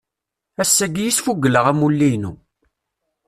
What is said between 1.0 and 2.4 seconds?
i sfugleɣ amulli-inu.